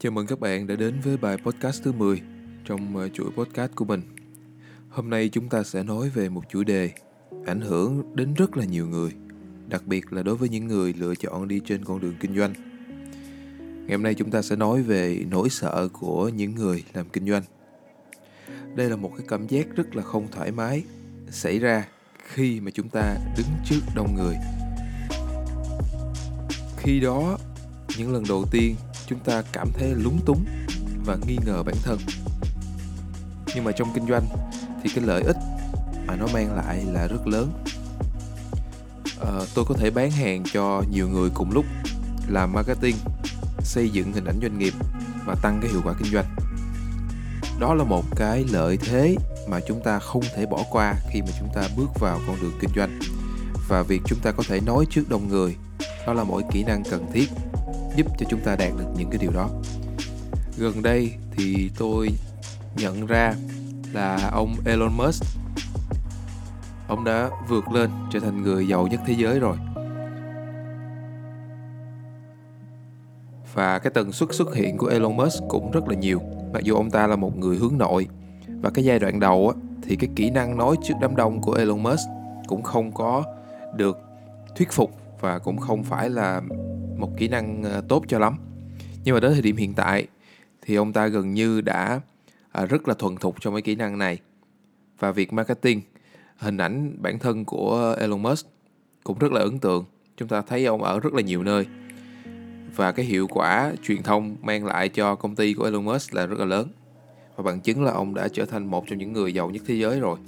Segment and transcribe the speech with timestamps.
[0.00, 2.22] Chào mừng các bạn đã đến với bài podcast thứ 10
[2.64, 4.02] trong ờ, chuỗi podcast của mình.
[4.88, 6.90] Hôm nay chúng ta sẽ nói về một chủ đề
[7.46, 9.10] ảnh hưởng đến rất là nhiều người,
[9.68, 12.52] đặc biệt là đối với những người lựa chọn đi trên con đường kinh doanh.
[13.86, 17.28] Ngày hôm nay chúng ta sẽ nói về nỗi sợ của những người làm kinh
[17.28, 17.42] doanh.
[18.74, 20.84] Đây là một cái cảm giác rất là không thoải mái
[21.30, 21.88] xảy ra
[22.28, 24.34] khi mà chúng ta đứng trước đông người.
[26.76, 27.38] Khi đó,
[27.98, 28.74] những lần đầu tiên
[29.08, 30.44] chúng ta cảm thấy lúng túng
[31.04, 31.98] và nghi ngờ bản thân.
[33.54, 34.26] Nhưng mà trong kinh doanh
[34.82, 35.36] thì cái lợi ích
[36.06, 37.52] mà nó mang lại là rất lớn.
[39.20, 41.64] À, tôi có thể bán hàng cho nhiều người cùng lúc
[42.28, 42.96] làm marketing
[43.60, 44.72] xây dựng hình ảnh doanh nghiệp
[45.26, 46.36] và tăng cái hiệu quả kinh doanh.
[47.60, 49.16] Đó là một cái lợi thế
[49.48, 52.58] mà chúng ta không thể bỏ qua khi mà chúng ta bước vào con đường
[52.60, 52.98] kinh doanh.
[53.68, 55.56] Và việc chúng ta có thể nói trước đông người
[56.06, 57.28] đó là mỗi kỹ năng cần thiết
[57.96, 59.48] giúp cho chúng ta đạt được những cái điều đó.
[60.58, 62.08] Gần đây thì tôi
[62.76, 63.34] nhận ra
[63.92, 65.24] là ông Elon Musk
[66.88, 69.56] ông đã vượt lên trở thành người giàu nhất thế giới rồi.
[73.54, 76.20] Và cái tần suất xuất hiện của Elon Musk cũng rất là nhiều.
[76.52, 78.08] Mặc dù ông ta là một người hướng nội
[78.60, 81.52] và cái giai đoạn đầu á, thì cái kỹ năng nói trước đám đông của
[81.52, 82.08] Elon Musk
[82.46, 83.24] cũng không có
[83.74, 83.98] được
[84.56, 86.42] thuyết phục và cũng không phải là
[86.96, 88.36] một kỹ năng ờ, tốt cho lắm.
[89.04, 90.06] Nhưng mà đến thời điểm hiện tại
[90.62, 92.00] thì ông ta gần như đã
[92.52, 94.18] à, rất là thuần thục trong cái kỹ năng này.
[94.98, 95.80] Và việc marketing,
[96.36, 98.46] hình ảnh bản thân của Elon Musk
[99.04, 99.84] cũng rất là ấn tượng.
[100.16, 101.66] Chúng ta thấy ông ở rất là nhiều nơi.
[102.76, 106.26] Và cái hiệu quả truyền thông mang lại cho công ty của Elon Musk là
[106.26, 106.68] rất là lớn.
[107.36, 109.74] Và bằng chứng là ông đã trở thành một trong những người giàu nhất thế
[109.74, 110.18] giới rồi.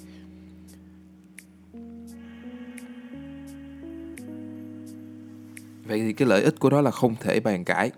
[5.90, 7.90] Vậy thì cái lợi ích của nó là không thể bàn cãi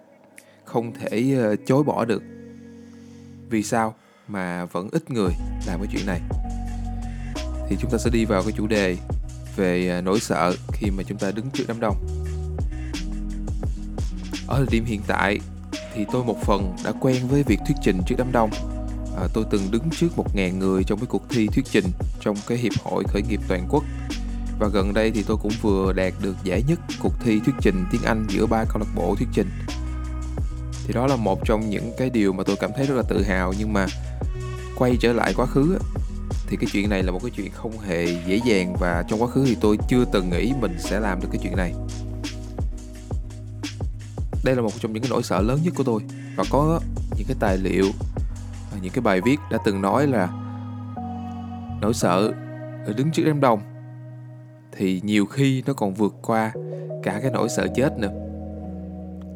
[0.64, 2.22] không thể ờ, chối bỏ được.
[3.50, 3.94] Vì sao
[4.28, 5.32] mà vẫn ít người
[5.66, 6.20] làm cái chuyện này?
[7.68, 8.96] Thì chúng ta sẽ đi vào cái chủ đề
[9.56, 11.96] về ờ, nỗi sợ khi mà chúng ta đứng trước đám đông.
[14.48, 15.38] Ở thời điểm hiện tại
[15.94, 18.50] thì tôi một phần đã quen với việc thuyết trình trước đám đông.
[19.17, 21.84] À, tôi từng đứng trước một ngàn người trong cái cuộc thi thuyết trình
[22.20, 23.84] trong cái hiệp hội khởi nghiệp toàn quốc
[24.62, 27.84] và gần đây thì tôi cũng vừa đạt được giải nhất cuộc thi thuyết trình
[27.92, 29.50] tiếng Anh giữa ba câu lạc bộ thuyết trình.
[30.86, 33.23] Thì đó là một trong những cái điều mà tôi cảm thấy rất là tự
[33.23, 33.86] hào, nhưng mà
[34.78, 35.78] quay trở lại quá khứ
[36.46, 39.28] thì cái chuyện này là một cái chuyện không hề dễ dàng và trong quá
[39.28, 41.74] khứ thì tôi chưa từng nghĩ mình sẽ làm được cái chuyện này.
[44.44, 46.02] Đây là một trong những cái nỗi sợ lớn nhất của tôi.
[46.36, 46.80] Và có
[47.17, 47.86] những cái tài liệu
[48.73, 50.29] à, những cái bài viết đã từng nói là
[51.80, 52.33] nỗi sợ
[52.96, 53.71] đứng trước đám đông
[54.72, 56.52] thì nhiều khi nó còn vượt qua
[57.02, 58.12] cả cái nỗi sợ chết nữa.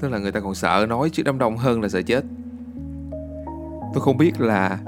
[0.00, 2.24] Tức là người ta còn sợ nói trước đám đông hơn là sợ chết.
[3.94, 4.78] Tôi không biết là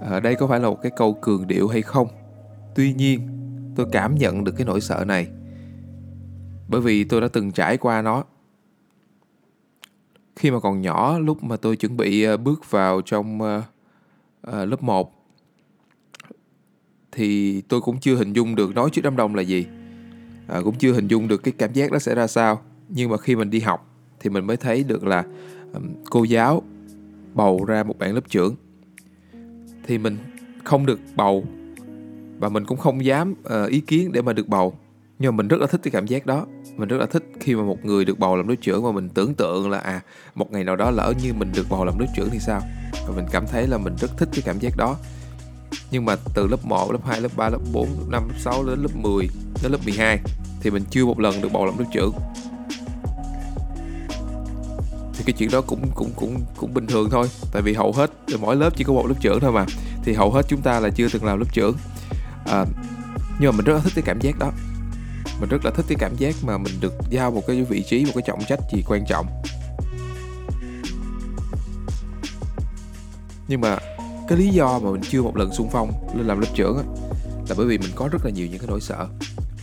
[0.00, 2.08] ở đây có phải là một cái câu cường điệu hay không.
[2.74, 3.28] Tuy nhiên,
[3.76, 5.28] tôi cảm nhận được cái nỗi sợ này.
[6.68, 8.24] Bởi vì tôi đã từng trải qua nó.
[10.36, 13.40] Khi mà còn nhỏ, lúc mà tôi chuẩn bị ờ, bước vào trong
[14.42, 15.17] ờ, lớp 1
[17.18, 19.66] thì tôi cũng chưa hình dung được nói trước đám đông là gì.
[20.46, 22.60] À, cũng chưa hình dung được cái cảm giác đó sẽ ra sao.
[22.88, 23.86] Nhưng mà khi mình đi học
[24.20, 25.24] thì mình mới thấy được là
[25.74, 26.62] um, cô giáo
[27.34, 28.54] bầu ra một bạn lớp trưởng.
[29.86, 30.16] Thì mình
[30.64, 31.44] không được bầu
[32.38, 34.78] và mình cũng không dám uh, ý kiến để mà được bầu.
[35.18, 36.46] Nhưng mà mình rất là thích cái cảm giác đó.
[36.76, 39.08] Mình rất là thích khi mà một người được bầu làm lớp trưởng và mình
[39.08, 40.00] tưởng tượng là à
[40.34, 42.60] một ngày nào đó lỡ như mình được bầu làm lớp trưởng thì sao?
[43.06, 44.96] Và mình cảm thấy là mình rất thích cái cảm giác đó
[45.90, 48.64] nhưng mà từ lớp 1, lớp 2, lớp 3, lớp 4, lớp 5, lớp 6
[48.64, 49.28] đến lớp 10
[49.62, 50.18] đến lớp 12
[50.60, 52.12] thì mình chưa một lần được bầu làm lớp trưởng.
[55.14, 57.28] Thì cái chuyện đó cũng cũng cũng cũng bình thường thôi.
[57.52, 58.10] Tại vì hầu hết
[58.40, 59.66] mỗi lớp chỉ có một lớp trưởng thôi mà.
[60.04, 61.76] Thì hầu hết chúng ta là chưa từng làm lớp trưởng.
[62.50, 62.64] À,
[63.40, 64.50] nhưng mà mình rất là thích cái cảm giác đó.
[65.40, 68.04] Mình rất là thích cái cảm giác mà mình được giao một cái vị trí
[68.04, 69.26] một cái trọng trách gì quan trọng.
[73.48, 73.78] Nhưng mà
[74.28, 76.82] cái lý do mà mình chưa một lần xung phong lên làm lớp trưởng á,
[77.48, 79.06] là bởi vì mình có rất là nhiều những cái nỗi sợ.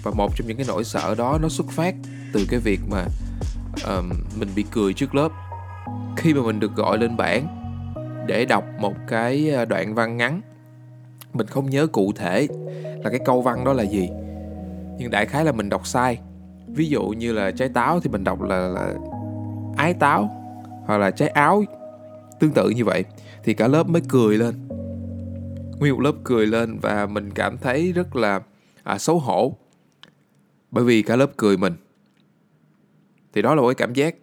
[0.04, 1.96] Và một trong những cái nỗi sợ đó nó xuất phát
[2.34, 3.06] từ cái việc mà
[3.88, 4.10] um,
[4.40, 5.30] mình bị cười trước lớp.
[6.18, 7.48] Khi mà mình được gọi lên bảng
[8.28, 10.42] để đọc một cái ờ, đoạn văn ngắn
[11.34, 12.48] mình không nhớ cụ thể
[13.04, 14.10] là cái câu văn đó là gì.
[14.98, 16.20] Nhưng đại khái là mình đọc sai.
[16.68, 18.94] Ví dụ như là trái táo thì mình đọc là, là
[19.78, 20.30] ái táo
[20.86, 21.64] hoặc là trái áo
[22.40, 23.04] tương tự như vậy
[23.44, 24.56] thì cả lớp mới cười lên.
[25.80, 28.42] Nguyên một lớp cười lên và mình cảm thấy rất là
[28.84, 29.58] à, xấu hổ.
[30.72, 31.74] Bởi vì cả lớp cười mình.
[33.34, 34.16] Thì đó là một cái cảm giác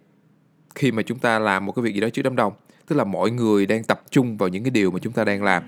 [0.75, 2.53] khi mà chúng ta làm một cái việc gì đó trước đám đông.
[2.87, 5.43] Tức là mọi người đang tập trung vào những cái điều mà chúng ta đang
[5.43, 5.63] làm.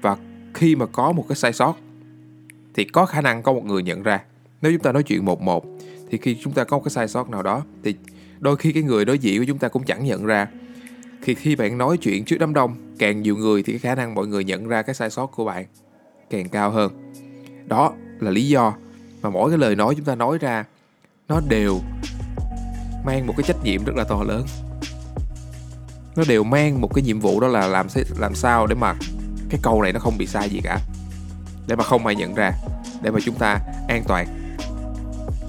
[0.00, 0.16] Và
[0.54, 1.76] khi mà có một cái sai sót
[2.74, 4.22] thì có khả năng có một người nhận ra.
[4.62, 5.66] Nếu chúng ta nói chuyện một một
[6.10, 7.94] thì khi chúng ta có một cái sai sót nào đó thì
[8.38, 10.48] đôi khi cái người đối diện của chúng ta cũng chẳng nhận ra
[11.22, 14.14] thì khi bạn nói chuyện trước đám đông, càng nhiều người thì cái khả năng
[14.14, 15.66] mọi người nhận ra cái sai sót của bạn
[16.30, 17.12] càng cao hơn.
[17.66, 18.74] Đó là lý do
[19.22, 20.64] mà mỗi cái lời nói chúng ta nói ra,
[21.28, 21.80] nó đều
[23.04, 24.46] mang một cái trách nhiệm rất là to lớn.
[26.16, 27.86] Nó đều mang một cái nhiệm vụ đó là làm
[28.18, 28.94] làm sao để mà
[29.50, 30.78] cái câu này nó không bị sai gì cả,
[31.66, 32.52] để mà không ai nhận ra,
[33.02, 33.58] để mà chúng ta
[33.88, 34.26] an toàn.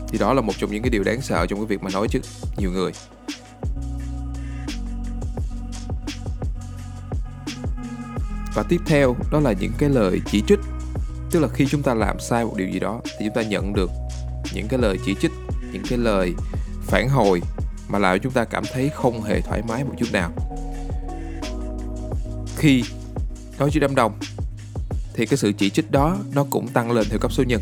[0.08, 2.08] Thì đó là một trong những cái điều đáng sợ trong cái việc mà nói
[2.08, 2.20] trước
[2.58, 2.92] nhiều người.
[8.58, 10.60] Và tiếp theo, đó là những cái lời chỉ trích.
[11.32, 13.74] Tức là khi chúng ta làm sai một điều gì đó, thì chúng ta nhận
[13.74, 13.92] được
[14.54, 15.32] những cái lời chỉ trích,
[15.72, 16.34] những cái lời
[16.82, 17.42] phản hồi
[17.90, 20.32] mà làm cho chúng ta cảm thấy không hề thoải mái một chút nào.
[22.58, 22.84] Khi
[23.60, 24.14] nói chữ đám đông,
[25.14, 27.62] thì cái sự chỉ trích đó nó cũng tăng lên theo cấp số nhân.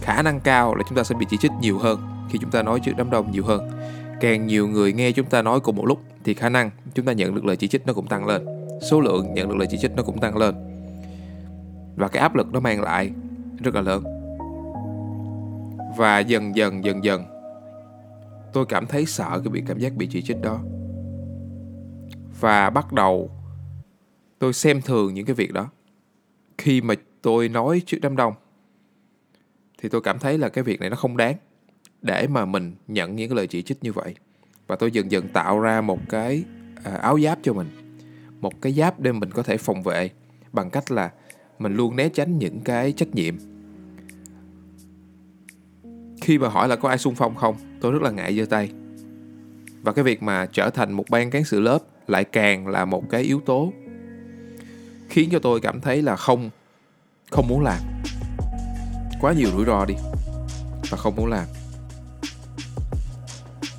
[0.00, 2.62] Khả năng cao là chúng ta sẽ bị chỉ trích nhiều hơn khi chúng ta
[2.62, 3.70] nói trước đám đông nhiều hơn.
[4.20, 7.12] Càng nhiều người nghe chúng ta nói cùng một lúc, thì khả năng chúng ta
[7.12, 9.78] nhận được lời chỉ trích nó cũng tăng lên số lượng nhận được lời chỉ
[9.78, 10.54] trích nó cũng tăng lên.
[11.96, 13.10] Và cái áp lực nó mang lại
[13.62, 14.04] rất là lớn.
[15.96, 17.24] Và dần dần dần dần,
[18.52, 20.60] tôi cảm thấy sợ cái bị cảm giác bị chỉ trích đó.
[22.40, 23.30] Và bắt đầu
[24.38, 25.68] tôi xem thường những cái việc đó.
[26.58, 28.34] Khi mà tôi nói trước đám đông,
[29.82, 31.36] thì tôi cảm thấy là cái việc này nó không đáng
[32.02, 34.14] để mà mình nhận những cái lời chỉ trích như vậy.
[34.66, 36.44] Và tôi dần dần tạo ra một cái
[36.84, 37.85] à, áo giáp cho mình
[38.46, 40.10] một cái giáp để mình có thể phòng vệ
[40.52, 41.10] bằng cách là
[41.58, 43.36] mình luôn né tránh những cái trách nhiệm.
[46.20, 48.70] Khi mà hỏi là có ai xung phong không, tôi rất là ngại giơ tay.
[49.82, 53.10] Và cái việc mà trở thành một ban cán sự lớp lại càng là một
[53.10, 53.72] cái yếu tố
[55.08, 56.50] khiến cho tôi cảm thấy là không
[57.30, 57.78] không muốn làm.
[59.20, 59.94] Quá nhiều rủi ro đi
[60.90, 61.46] và không muốn làm.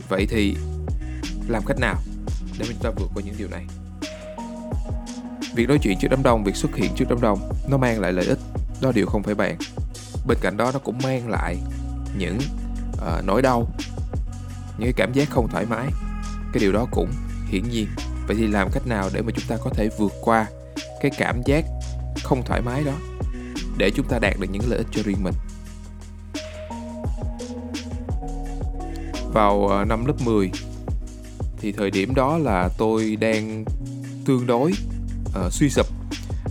[0.10, 0.56] Vậy thì
[1.48, 1.96] làm cách nào
[2.60, 3.66] để chúng ta vượt qua những điều này?
[5.57, 7.39] Việc nói chuyện trước đám đông việc xuất hiện trước đám đông
[7.69, 8.39] nó mang lại lợi ích.
[8.81, 9.57] Đó điều không phải bàn
[10.27, 11.57] bên cạnh đó nó cũng mang lại
[12.18, 12.38] những
[12.94, 13.68] uh, nỗi đau
[14.77, 15.88] những cái cảm giác không thoải mái.
[16.54, 17.09] Cái điều đó cũng
[17.48, 17.88] hiển nhiên.
[18.27, 20.45] Vậy thì làm cách nào để mà chúng ta có thể vượt qua
[21.01, 21.65] cái cảm giác
[22.24, 22.94] không thoải mái đó
[23.77, 25.33] để chúng ta đạt được những lợi ích cho riêng mình?
[29.33, 30.51] Vào ờ, năm lớp 10
[31.60, 33.65] thì thời điểm đó là tôi đang
[34.25, 34.71] tương đối
[35.45, 35.86] uh, suy sụp.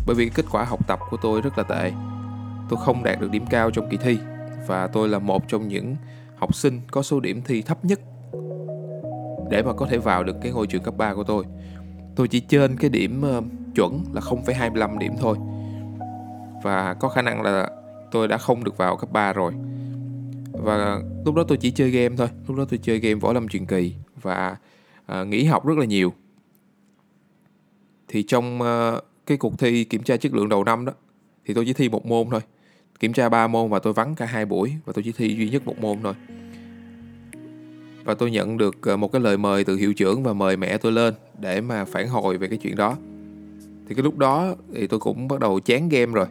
[0.06, 1.92] Bởi vì kết quả học tập của tôi rất là tệ.
[2.68, 4.18] Tôi không đạt được điểm cao trong kỳ thi.
[4.66, 5.96] Và tôi là một trong những
[6.36, 8.00] học sinh có số điểm thi thấp nhất
[9.50, 11.44] để mà có thể vào được cái ngôi trường cấp 3 của tôi.
[12.16, 13.44] Tôi chỉ trên cái điểm uh,
[13.74, 15.36] chuẩn là 0,25 điểm thôi.
[16.62, 17.70] Và có khả năng là
[18.10, 19.52] tôi đã không được vào cấp 3 rồi.
[20.52, 22.28] Và lúc đó tôi chỉ chơi game thôi.
[22.48, 24.56] Lúc đó tôi chơi game võ lâm truyền kỳ và
[25.20, 26.12] uh, nghỉ học rất là nhiều
[28.08, 30.92] thì trong ờ, cái cuộc thi kiểm tra chất lượng đầu năm đó
[31.46, 32.40] thì tôi chỉ thi một môn thôi.
[33.00, 35.50] Kiểm tra ba môn và tôi vắng cả hai buổi và tôi chỉ thi duy
[35.50, 36.14] nhất một môn thôi.
[38.04, 40.78] Và tôi nhận được ờ, một cái lời mời từ hiệu trưởng và mời mẹ
[40.78, 42.96] tôi lên để mà phản hồi về cái chuyện đó.
[43.88, 46.26] Thì cái lúc đó thì tôi cũng bắt đầu chán game rồi.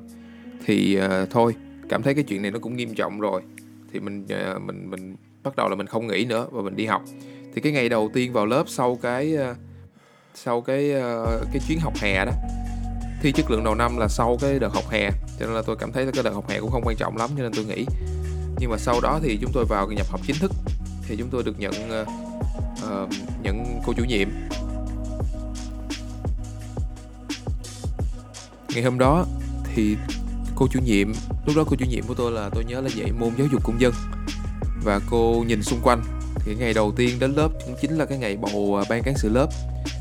[0.65, 1.55] Thì uh, thôi
[1.89, 3.41] cảm thấy cái chuyện này nó cũng nghiêm trọng rồi.
[3.93, 6.85] Thì mình uh, mình mình bắt đầu là mình không nghĩ nữa và mình đi
[6.85, 7.03] học.
[7.53, 9.57] Thì cái ngày đầu tiên vào lớp sau cái uh,
[10.35, 12.31] sau cái uh, cái chuyến học hè đó.
[13.21, 15.75] Thi chất lượng đầu năm là sau cái đợt học hè cho nên là tôi
[15.79, 17.85] cảm thấy cái đợt học hè cũng không quan trọng lắm cho nên tôi nghĩ
[18.59, 20.51] nhưng mà sau đó thì chúng tôi vào nhập học chính thức
[21.07, 22.07] thì chúng tôi được nhận uh,
[22.83, 23.09] uh,
[23.43, 24.29] nhận cô chủ nhiệm.
[28.69, 29.25] Ngày hôm đó
[29.75, 29.97] thì
[30.55, 31.07] cô chủ nhiệm
[31.45, 33.63] lúc đó cô chủ nhiệm của tôi là tôi nhớ là dạy môn giáo dục
[33.63, 33.93] công dân.
[34.83, 36.03] Và cô nhìn xung quanh
[36.39, 39.29] thì ngày đầu tiên đến lớp cũng chính là cái ngày bầu ban cán sự
[39.29, 39.47] lớp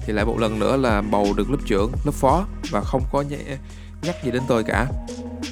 [0.06, 3.24] thì lại một lần nữa là bầu được lớp trưởng, lớp phó và không có
[4.02, 4.86] nhắc gì đến tôi cả.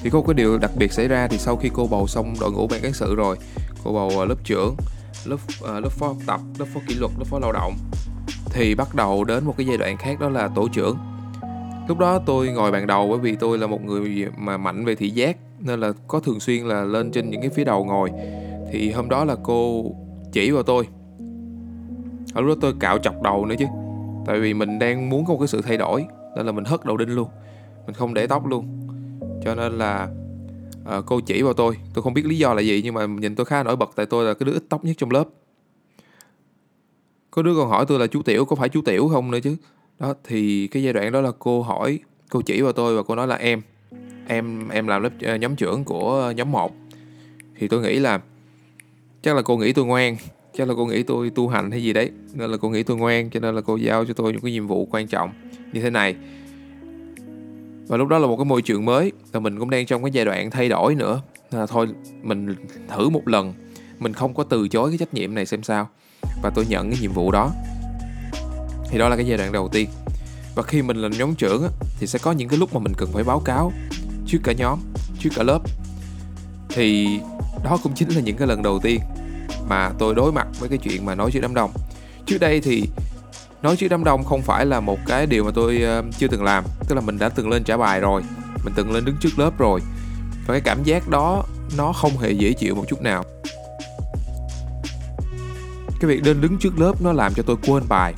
[0.02, 2.52] Thì có cái điều đặc biệt xảy ra thì sau khi cô bầu xong đội
[2.52, 3.36] ngũ ban cán sự rồi,
[3.84, 4.76] cô bầu ờ, lớp trưởng,
[5.24, 7.74] lớp ờ, lớp phó học tập, lớp phó kỷ luật, lớp phó lao động,
[8.50, 10.98] thì bắt đầu đến một cái giai đoạn khác đó là tổ trưởng.
[11.88, 14.94] Lúc đó tôi ngồi bàn đầu bởi vì tôi là một người mà mạnh về
[14.94, 18.10] thị giác, nên là có thường xuyên là lên trên những cái phía đầu ngồi.
[18.72, 19.84] Thì hôm đó là cô
[20.32, 20.88] chỉ vào tôi.
[22.34, 23.66] Ở lúc đó tôi cạo chọc đầu nữa chứ
[24.26, 26.84] tại vì mình đang muốn có một cái sự thay đổi nên là mình hất
[26.84, 27.28] đầu đinh luôn.
[27.86, 28.88] Mình không để tóc luôn.
[29.44, 30.08] Cho nên là
[30.98, 31.76] uh, cô chỉ vào tôi.
[31.94, 34.06] Tôi không biết lý do là gì nhưng mà nhìn tôi khá nổi bật tại
[34.06, 35.24] tôi là cái đứa ít tóc nhất trong lớp.
[37.30, 39.56] Có đứa còn hỏi tôi là chú tiểu có phải chú tiểu không nữa chứ?
[39.98, 41.98] Đó thì cái giai đoạn đó là cô hỏi
[42.30, 43.62] cô chỉ vào tôi và cô nói là em
[44.28, 46.72] em em làm lớp ờ, nhóm trưởng của nhóm 1
[47.58, 48.20] thì tôi nghĩ là
[49.22, 50.16] chắc là cô nghĩ tôi ngoan
[50.54, 52.96] chắc là cô nghĩ tôi tu hành hay gì đấy nên là cô nghĩ tôi
[52.96, 55.32] ngoan cho nên là cô giao cho tôi những cái nhiệm vụ quan trọng
[55.72, 56.16] như thế này.
[57.88, 60.10] Và lúc đó là một cái môi trường mới và mình cũng đang trong cái
[60.12, 61.22] giai đoạn thay đổi nữa.
[61.50, 61.88] À, thôi
[62.22, 62.54] mình
[62.88, 63.54] thử một lần
[63.98, 65.88] mình không có từ chối cái trách nhiệm này xem sao.
[66.42, 67.52] Và tôi nhận cái nhiệm vụ đó.
[68.90, 69.88] Thì đó là cái giai đoạn đầu tiên.
[70.54, 71.68] Và khi mình là nhóm trưởng á,
[71.98, 73.72] thì sẽ có những cái lúc mà mình cần phải báo cáo
[74.26, 74.78] trước cả nhóm
[75.18, 75.60] trước cả lớp.
[76.68, 77.08] Thì
[77.64, 79.00] đó cũng chính là những cái lần đầu tiên
[79.68, 81.70] mà tôi đối mặt với cái chuyện mà nói chữ đám đông.
[82.26, 82.88] Trước đây thì
[83.62, 86.44] nói chữ đám đông không phải là một cái điều mà tôi ờ, chưa từng
[86.44, 86.64] làm.
[86.88, 88.22] Tức là mình đã từng lên trả bài rồi,
[88.64, 89.80] mình từng lên đứng trước lớp rồi.
[90.46, 91.44] Và cái cảm giác đó
[91.76, 93.24] nó không hề dễ chịu một chút nào.
[96.00, 98.14] Cái việc lên đứng trước lớp nó làm cho tôi quên bài.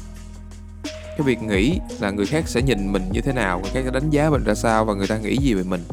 [0.85, 3.91] Cái việc nghĩ là người khác sẽ nhìn mình như thế nào, người khác sẽ
[3.91, 5.85] đánh giá mình ra sao và người ta nghĩ gì về mình,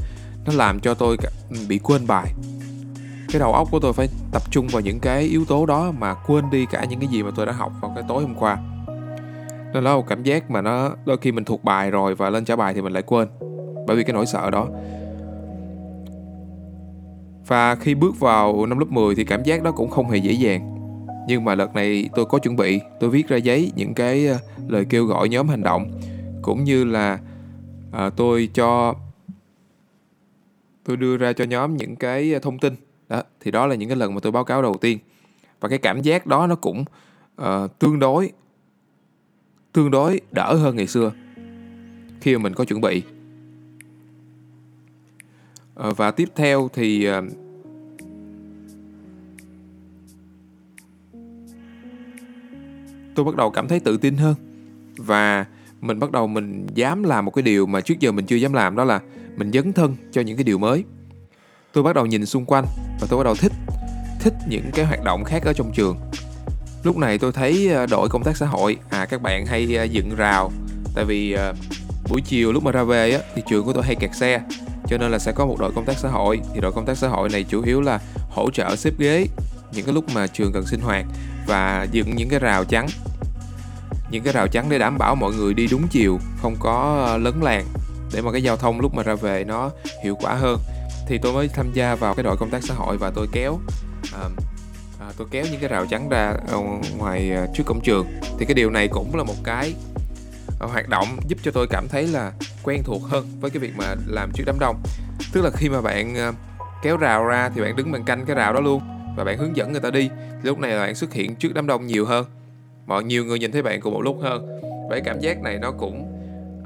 [0.46, 1.18] nó làm cho tôi
[1.50, 2.34] ừ, bị quên bài
[3.32, 6.14] cái đầu óc của tôi phải tập trung vào những cái yếu tố đó mà
[6.14, 8.58] quên đi cả những cái gì mà tôi đã học vào cái tối hôm qua.
[9.74, 12.30] Nên đó là một cảm giác mà nó đôi khi mình thuộc bài rồi và
[12.30, 13.28] lên trả bài thì mình lại quên
[13.88, 14.68] bởi vì cái nỗi sợ đó.
[17.48, 20.32] Và khi bước vào năm lớp 10 thì cảm giác đó cũng không hề dễ
[20.32, 20.78] dàng.
[21.28, 24.38] Nhưng mà lần này tôi có chuẩn bị tôi viết ra giấy những cái ờ,
[24.68, 26.02] lời kêu gọi nhóm hành động
[26.42, 27.20] cũng như là
[27.92, 28.96] à, tôi cho
[30.84, 32.76] tôi đưa ra cho nhóm những cái ờ, thông tin
[33.42, 35.00] thì đó là những cái lần mà tôi báo cáo đầu tiên.
[35.60, 36.86] Và cái cảm giác đó nó cũng
[37.42, 38.32] uh, tương đối
[39.74, 41.12] tương đối đỡ hơn ngày xưa
[42.22, 43.02] khi mà mình có chuẩn bị.
[45.90, 47.14] Uh, và tiếp theo thì uh,
[53.16, 54.36] tôi bắt đầu cảm thấy tự tin hơn.
[54.98, 55.46] Và
[55.82, 58.54] mình bắt đầu mình dám làm một cái điều mà trước giờ mình chưa dám
[58.54, 59.02] làm đó là
[59.36, 60.84] mình dấn thân cho những cái điều mới
[61.74, 62.66] tôi bắt đầu nhìn xung quanh
[63.00, 63.52] và tôi bắt đầu thích
[64.20, 65.98] thích những cái hoạt động khác ở trong trường.
[66.84, 68.78] Lúc này tôi thấy ờ, đội công tác xã hội.
[68.90, 70.52] À các bạn hay ờ, dựng rào.
[70.96, 71.54] Tại vì ờ,
[72.10, 74.42] buổi chiều lúc mà ra về á, thì trường của tôi hay kẹt xe
[74.88, 76.40] cho nên là sẽ có một đội công tác xã hội.
[76.54, 78.00] Thì đội công tác xã hội này chủ yếu là
[78.30, 79.28] hỗ trợ xếp ghế
[79.74, 81.06] những cái lúc mà trường cần sinh hoạt
[81.48, 82.88] và dựng những cái rào chắn.
[84.12, 87.34] Những cái rào chắn để đảm bảo mọi người đi đúng chiều không có lấn
[87.42, 87.66] làng
[88.14, 89.72] để mà cái giao thông lúc mà ra về nó
[90.04, 90.60] hiệu quả hơn
[91.12, 93.60] thì tôi mới tham gia vào cái đội công tác xã hội và tôi kéo
[94.14, 94.30] à,
[95.00, 96.58] à, tôi kéo những cái rào chắn ra ờ,
[96.98, 98.08] ngoài à, trước cổng trường.
[98.40, 99.74] Thì cái điều này cũng là một cái
[100.60, 102.32] à, hoạt động giúp cho tôi cảm thấy là
[102.64, 104.84] quen thuộc hơn với cái việc mà làm trước đám đông.
[105.34, 106.32] Tức là khi mà bạn à,
[106.84, 108.82] kéo rào ra thì bạn đứng bạn canh cái rào đó luôn
[109.18, 110.10] và bạn hướng dẫn người ta đi.
[110.10, 112.26] Thì lúc này là bạn xuất hiện trước đám đông nhiều hơn
[112.86, 114.60] mọi nhiều người nhìn thấy bạn cùng một lúc hơn.
[114.62, 116.06] Và cái cảm giác này nó cũng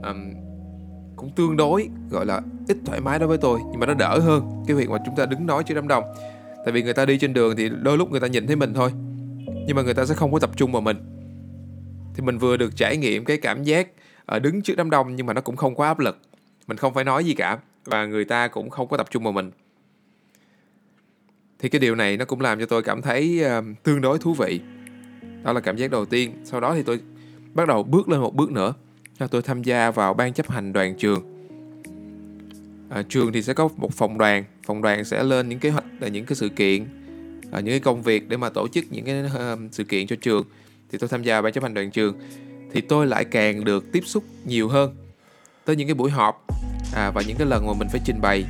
[0.04, 0.35] um,
[1.26, 4.20] cũng tương đối gọi là ít thoải mái đối với tôi nhưng mà nó đỡ
[4.20, 6.04] hơn cái việc mà chúng ta đứng nói trước đám đông.
[6.66, 8.74] Tại vì người ta đi trên đường thì đôi lúc người ta nhìn thấy mình
[8.74, 8.92] thôi
[9.68, 10.98] nhưng mà người ta sẽ không có tập trung vào mình.
[12.16, 13.88] Thì mình vừa được trải nghiệm cái cảm giác
[14.26, 16.18] ở đứng trước đám đông nhưng mà nó cũng không quá áp lực
[16.68, 19.34] mình không phải nói gì cả và người ta cũng không có tập trung vào
[19.34, 19.52] mình.
[21.60, 24.34] Thì cái điều này nó cũng làm cho tôi cảm thấy uh, tương đối thú
[24.34, 24.60] vị.
[25.44, 26.32] Đó là cảm giác đầu tiên.
[26.44, 27.00] Sau đó thì tôi
[27.54, 28.74] bắt đầu bước lên một bước nữa
[29.20, 31.24] là tôi tham gia vào ban chấp hành đoàn trường.
[32.90, 34.44] À, trường thì sẽ có một phòng đoàn.
[34.66, 36.86] Phòng đoàn sẽ lên những kế hoạch là những cái sự kiện
[37.52, 40.16] à, những cái công việc để mà tổ chức những cái uh, sự kiện cho
[40.22, 40.44] trường.
[40.92, 42.20] Thì tôi tham gia ban chấp hành đoàn trường.
[42.74, 44.96] Thì tôi lại càng được tiếp xúc nhiều hơn
[45.66, 46.46] tới những cái buổi họp
[46.96, 48.46] à, và những cái lần mà mình phải trình bày.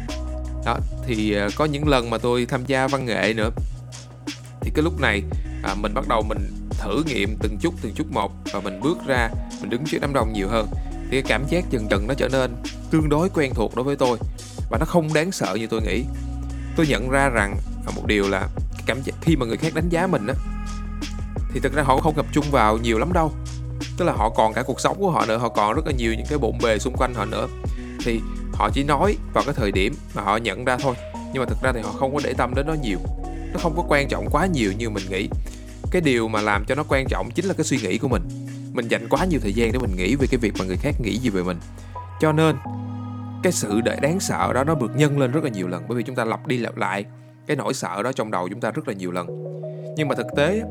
[0.65, 3.49] Đó thì uh, có những lần mà tôi tham gia văn nghệ nữa.
[4.61, 5.23] Thì cái lúc này
[5.63, 6.37] à, mình bắt đầu mình
[6.77, 9.29] thử nghiệm từng chút từng chút một và mình bước ra,
[9.61, 10.67] mình đứng trước đám đông nhiều hơn.
[11.11, 12.55] Thì cái cảm giác dần dần nó trở nên
[12.91, 14.17] tương đối quen thuộc đối với tôi
[14.69, 16.03] và nó không đáng sợ như tôi nghĩ.
[16.75, 17.57] Tôi nhận ra rằng
[17.95, 20.33] một điều là cái cảm giác, khi mà người khác đánh giá mình á,
[21.53, 23.31] thì thực ra họ không tập trung vào nhiều lắm đâu.
[23.97, 26.13] Tức là họ còn cả cuộc sống của họ nữa, họ còn rất là nhiều
[26.13, 27.47] những cái bộn bề xung quanh họ nữa.
[28.05, 28.19] Thì
[28.53, 30.95] họ chỉ nói vào cái thời điểm mà họ nhận ra thôi,
[31.33, 32.99] nhưng mà thực ra thì họ không có để tâm đến nó nhiều.
[33.53, 35.29] Nó không có quan trọng quá nhiều như mình nghĩ
[35.95, 38.21] cái điều mà làm cho nó quan trọng chính là cái suy nghĩ của mình.
[38.73, 40.95] Mình dành quá nhiều thời gian để mình nghĩ về cái việc mà người khác
[41.01, 41.57] nghĩ gì về mình.
[42.19, 42.55] Cho nên,
[43.43, 45.97] cái sự để đáng sợ đó nó được nhân lên rất là nhiều lần, bởi
[45.97, 47.05] vì chúng ta lặp đi lặp lại
[47.47, 49.27] cái nỗi sợ đó trong đầu chúng ta rất là nhiều lần.
[49.97, 50.61] Nhưng mà thực tế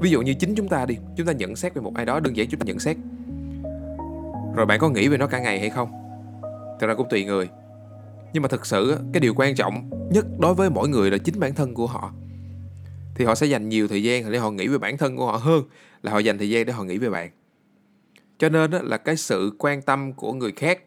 [0.00, 2.20] ví dụ như chính chúng ta đi, chúng ta nhận xét về một ai đó,
[2.20, 2.96] đơn giản chúng ta nhận xét.
[4.56, 5.90] Rồi bạn có nghĩ về nó cả ngày hay không?
[6.80, 7.48] Thật ra cũng tùy người.
[8.32, 11.40] Nhưng mà thực sự cái điều quan trọng nhất đối với mỗi người là chính
[11.40, 12.12] bản thân của họ
[13.18, 15.36] thì họ sẽ dành nhiều thời gian để họ nghĩ về bản thân của họ
[15.36, 15.62] hơn,
[16.02, 17.30] là họ dành thời gian để họ nghĩ về bạn.
[18.38, 20.82] Cho nên là cái sự quan tâm của người khác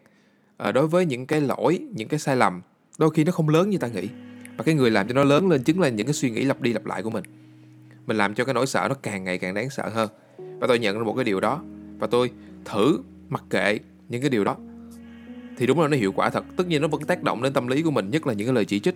[0.56, 2.60] ờ, đối với những cái lỗi, những cái sai lầm,
[2.98, 4.08] đôi khi nó không lớn như ta nghĩ.
[4.56, 6.60] Và cái người làm cho nó lớn lên chính là những cái suy nghĩ lặp
[6.60, 7.24] đi lặp lại của mình.
[8.06, 10.10] Mình làm cho cái nỗi sợ nó càng ngày càng đáng sợ hơn.
[10.38, 11.62] Và tôi nhận ra một cái điều đó.
[11.98, 12.30] Và tôi
[12.64, 12.98] thử
[13.28, 14.56] mặc kệ những cái điều đó.
[15.56, 16.44] Thì đúng là nó hiệu quả thật.
[16.56, 18.54] Tất nhiên nó vẫn tác động đến tâm lý của mình, nhất là những cái
[18.54, 18.94] lời chỉ trích.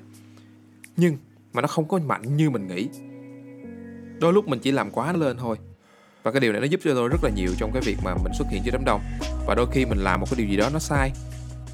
[0.96, 1.16] Nhưng
[1.52, 2.88] mà nó không có mạnh như mình nghĩ
[4.18, 5.56] đôi lúc mình chỉ làm quá lên thôi.
[6.22, 8.14] Và cái điều này nó giúp cho tôi rất là nhiều trong cái việc mà
[8.14, 9.00] mình xuất hiện trước đám đông.
[9.46, 11.12] Và đôi khi mình làm một cái điều gì đó nó sai.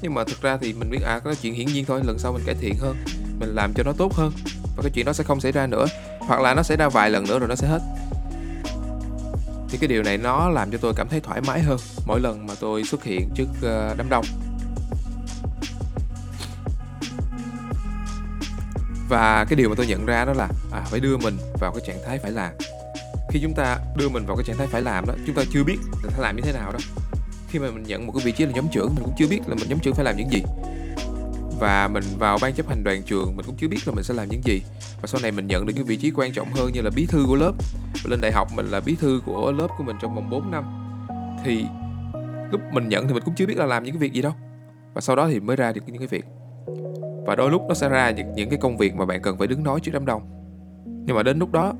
[0.01, 2.33] Nhưng mà thực ra thì mình biết à cái chuyện hiển nhiên thôi, lần sau
[2.33, 2.95] mình cải thiện hơn,
[3.39, 4.31] mình làm cho nó tốt hơn,
[4.75, 5.85] và cái chuyện đó sẽ không xảy ra nữa.
[6.19, 7.79] Hoặc là nó xảy ra vài lần nữa rồi nó sẽ hết.
[9.69, 12.47] Thì cái điều này nó làm cho tôi cảm thấy thoải mái hơn mỗi lần
[12.47, 14.25] mà tôi xuất hiện trước ờ, đám đông.
[19.13, 21.83] Và cái điều mà tôi nhận ra đó là à, phải đưa mình vào cái
[21.87, 22.53] trạng thái phải làm.
[23.29, 25.63] Khi chúng ta đưa mình vào cái trạng thái phải làm đó chúng ta chưa
[25.63, 26.79] biết là phải làm như thế nào đó
[27.53, 29.39] khi mà mình nhận một cái vị trí là nhóm trưởng mình cũng chưa biết
[29.47, 30.43] là mình nhóm trưởng phải làm những gì.
[31.59, 34.13] Và mình vào ban chấp hành đoàn trường mình cũng chưa biết là mình sẽ
[34.13, 34.61] làm những gì.
[35.01, 37.05] Và sau này mình nhận được những vị trí quan trọng hơn như là bí
[37.05, 37.51] thư của lớp
[38.03, 40.51] và lên đại học mình là bí thư của lớp của mình trong vòng 4
[40.51, 40.63] năm
[41.45, 41.65] thì
[42.51, 44.33] lúc mình nhận thì mình cũng chưa biết là làm những cái việc gì đâu.
[44.93, 46.25] Và sau đó thì mới ra được những cái việc
[47.25, 49.47] và đôi lúc nó sẽ ra những, những cái công việc mà bạn cần phải
[49.47, 50.23] đứng nói trước đám đông.
[51.05, 51.73] Nhưng mà đến lúc đó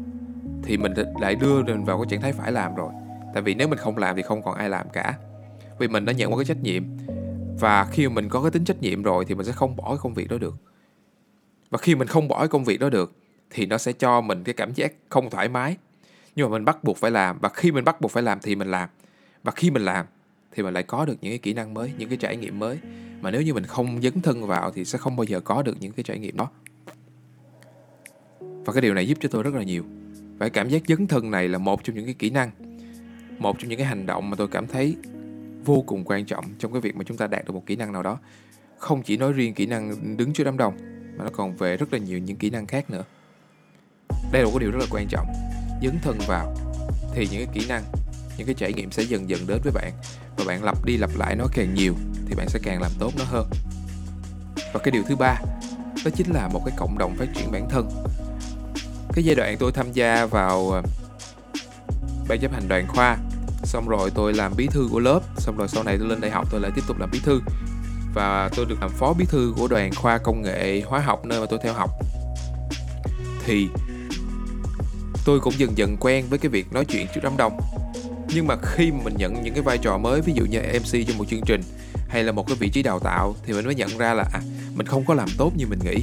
[0.64, 2.90] thì mình lại đưa mình vào cái trạng thái phải làm rồi.
[3.34, 5.18] Tại vì nếu mình không làm thì không còn ai làm cả.
[5.80, 6.84] Vì mình đã nhận một cái trách nhiệm.
[7.60, 9.84] Và khi mà mình có cái tính trách nhiệm rồi thì mình sẽ không bỏ
[9.88, 10.56] cái công việc đó được.
[11.70, 13.12] Và khi mình không bỏ cái công việc đó được
[13.50, 15.78] thì nó sẽ cho mình cái cảm giác không thoải mái.
[16.36, 17.40] Nhưng mà mình bắt buộc phải làm.
[17.40, 18.90] Và khi mình bắt buộc phải làm thì mình làm.
[19.44, 20.06] Và khi mình làm
[20.56, 22.78] thì mình lại có được những cái kỹ năng mới, những cái trải nghiệm mới.
[23.22, 25.76] Mà nếu như mình không dấn thân vào thì sẽ không bao giờ có được
[25.80, 26.50] những cái trải nghiệm đó.
[28.40, 29.84] Và cái điều này giúp cho tôi rất là nhiều.
[30.38, 32.52] Và cảm giác dấn thân này là một trong những cái kỹ năng,
[33.38, 34.96] một trong những cái hành động mà tôi cảm thấy
[35.66, 37.92] vô cùng quan trọng trong cái việc mà chúng ta đạt được một kỹ năng
[37.92, 38.20] nào đó.
[38.78, 40.78] Không chỉ nói riêng kỹ năng đứng trước đám đông,
[41.18, 43.04] mà nó còn về rất là nhiều những kỹ năng khác nữa.
[44.32, 45.28] Đây là một cái điều rất là quan trọng.
[45.84, 46.56] Dấn thân vào
[47.14, 47.84] thì những cái kỹ năng,
[48.38, 49.92] những cái trải nghiệm sẽ dần dần đến với bạn
[50.38, 51.94] và bạn lặp đi lặp lại nó càng nhiều
[52.28, 53.50] thì bạn sẽ càng làm tốt nó hơn.
[54.74, 55.36] Và cái điều thứ ba,
[56.06, 57.90] đó chính là một cái cộng đồng phát triển bản thân.
[59.14, 60.82] Cái giai đoạn tôi tham gia vào ờ,
[62.28, 63.18] ban chấp hành đoàn khoa,
[63.64, 66.32] xong rồi tôi làm bí thư của lớp, xong rồi sau này tôi lên đại
[66.32, 67.42] học tôi lại tiếp tục làm bí thư.
[68.14, 71.40] Và tôi được làm phó bí thư của đoàn khoa công nghệ hóa học nơi
[71.40, 71.90] mà tôi theo học.
[73.46, 73.68] Thì
[75.26, 77.60] tôi cũng dần dần quen với cái việc nói chuyện trước đám đông
[78.36, 81.08] nhưng mà khi mà mình nhận những cái vai trò mới ví dụ như mc
[81.08, 81.62] trong một chương trình
[82.10, 84.42] hay là một cái vị trí đào tạo thì mình mới nhận ra là à,
[84.76, 85.96] mình không có làm tốt như mình nghĩ.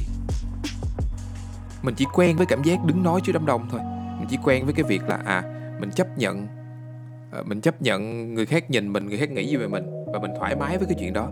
[1.81, 3.79] Mình chỉ quen với cảm giác đứng nói trước đám đông thôi.
[4.19, 5.43] Mình chỉ quen với cái việc là à
[5.79, 6.47] mình chấp nhận
[7.31, 10.19] ờ, mình chấp nhận người khác nhìn mình người khác nghĩ gì về mình và
[10.19, 11.29] mình thoải mái với cái chuyện đó.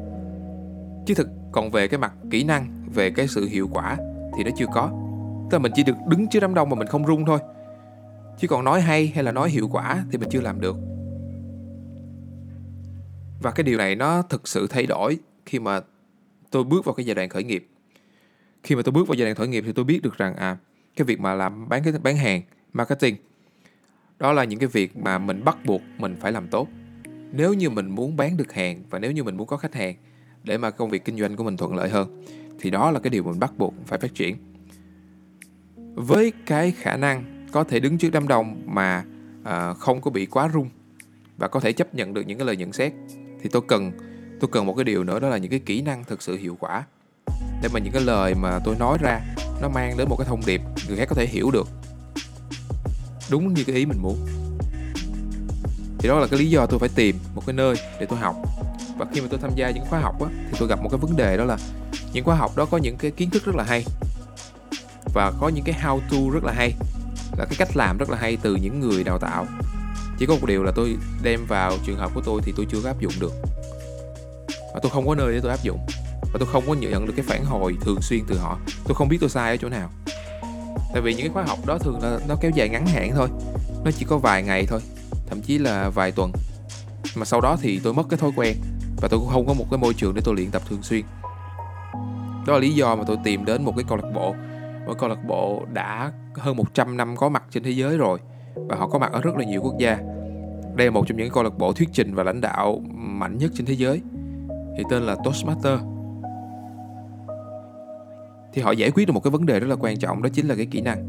[1.05, 3.97] Chứ thực còn về cái mặt kỹ năng về cái sự hiệu quả
[4.37, 4.89] thì nó chưa có.
[5.51, 7.39] Tức là mình chỉ được đứng trước đám đông mà mình không rung thôi
[8.39, 10.75] chứ còn nói hay hay là nói hiệu quả thì mình chưa làm được.
[13.41, 15.81] Và cái điều này nó thực sự thay đổi khi mà
[16.51, 17.67] tôi bước vào cái giai đoạn khởi nghiệp.
[18.63, 20.57] Khi mà tôi bước vào giai đoạn khởi nghiệp thì tôi biết được rằng à
[20.95, 22.41] cái việc mà làm bán cái, bán hàng,
[22.73, 23.15] marketing,
[24.19, 26.67] đó là những cái việc mà mình bắt buộc mình phải làm tốt.
[27.31, 29.95] Nếu như mình muốn bán được hàng và nếu như mình muốn có khách hàng
[30.43, 32.25] để mà công việc kinh doanh của mình thuận lợi hơn,
[32.59, 34.37] thì đó là cái điều mình bắt buộc phải phát triển.
[35.95, 39.03] Với cái khả năng có thể đứng trước đám đông mà
[39.41, 40.69] uh, không có bị quá rung
[41.37, 42.93] và có thể chấp nhận được những cái lời nhận xét
[43.41, 43.91] thì tôi cần
[44.39, 46.57] tôi cần một cái điều nữa đó là những cái kỹ năng thực sự hiệu
[46.59, 46.83] quả.
[47.61, 49.21] Để mà những cái lời mà tôi nói ra
[49.61, 51.67] nó mang đến một cái thông điệp người khác có thể hiểu được.
[53.31, 54.27] Đúng như cái ý mình muốn.
[55.99, 58.35] Thì đó là cái lý do tôi phải tìm một cái nơi để tôi học.
[58.97, 60.97] Và khi mà tôi tham gia những khóa học á, thì tôi gặp một cái
[60.97, 61.57] vấn đề đó là
[62.13, 63.85] những khóa học đó có những cái kiến thức rất là hay
[65.13, 66.73] và có những cái how to rất là hay
[67.39, 69.45] là cái cách làm rất là hay từ những người đào tạo.
[70.17, 72.81] Chỉ có một điều là tôi đem vào trường hợp của tôi thì tôi chưa
[72.83, 73.33] có áp dụng được.
[74.73, 75.79] Và tôi không có nơi để tôi áp dụng.
[76.21, 78.57] Và tôi không có nhận được cái phản hồi thường xuyên từ họ.
[78.85, 79.89] Tôi không biết tôi sai ở chỗ nào.
[80.93, 83.29] Tại vì những cái khóa học đó thường là nó kéo dài ngắn hạn thôi.
[83.85, 84.79] Nó chỉ có vài ngày thôi,
[85.29, 86.31] thậm chí là vài tuần.
[87.15, 88.57] Mà sau đó thì tôi mất cái thói quen
[89.01, 91.01] và tôi cũng không có một cái môi trường để tôi luyện tập thường xuyên.
[92.47, 94.35] Đó là lý do mà tôi tìm đến một cái câu lạc bộ
[94.89, 98.19] một câu lạc bộ đã hơn 100 năm có mặt trên thế giới rồi
[98.55, 99.97] và họ có mặt ở rất là nhiều quốc gia.
[100.75, 103.51] Đây là một trong những câu lạc bộ thuyết trình và lãnh đạo mạnh nhất
[103.53, 104.01] trên thế giới,
[104.77, 105.79] thì tên là Toastmaster.
[108.53, 110.47] Thì họ giải quyết được một cái vấn đề rất là quan trọng, đó chính
[110.47, 111.05] là cái kỹ năng.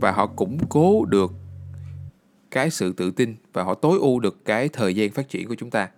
[0.00, 1.32] Và họ củng cố được
[2.50, 5.54] cái sự tự tin và họ tối ưu được cái thời gian phát triển của
[5.54, 5.88] chúng ta.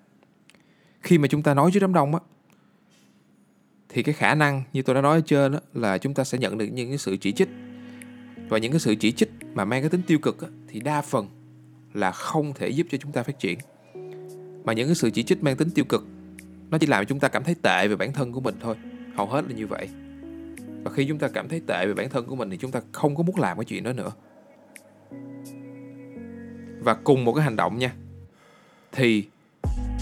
[1.01, 2.21] Khi mà chúng ta nói với đám đông á
[3.95, 6.39] thì cái khả năng như tôi đã nói ở trên đó, là chúng ta sẽ
[6.39, 7.49] nhận được những cái sự chỉ trích.
[8.49, 11.03] Và những cái sự chỉ trích mà mang cái tính tiêu cực đó, thì đa
[11.03, 11.29] phần
[11.95, 13.59] là không thể giúp cho chúng ta phát triển.
[14.65, 16.07] Mà những cái sự chỉ trích mang tính tiêu cực
[16.71, 18.77] nó chỉ làm cho chúng ta cảm thấy tệ về bản thân của mình thôi.
[19.17, 19.89] Hầu hết là như vậy.
[20.85, 22.81] Và khi chúng ta cảm thấy tệ về bản thân của mình thì chúng ta
[22.93, 24.13] không có muốn làm cái chuyện đó nữa.
[26.81, 27.95] Và cùng một cái hành động nha
[28.93, 29.25] thì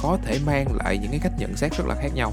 [0.03, 2.33] có thể mang lại những cái cách nhận xét rất là khác nhau